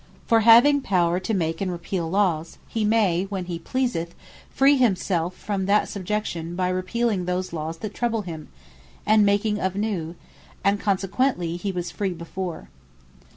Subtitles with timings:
[0.25, 4.15] For having power to make, and repeale Lawes, he may when he pleaseth,
[4.49, 8.47] free himselfe from that subjection, by repealing those Lawes that trouble him,
[9.05, 10.15] and making of new;
[10.63, 12.67] and consequently he was free before.